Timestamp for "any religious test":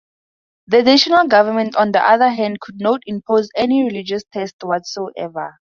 3.55-4.55